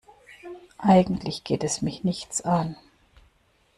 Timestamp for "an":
2.41-2.75